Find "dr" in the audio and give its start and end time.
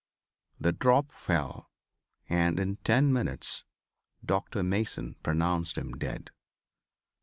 4.25-4.63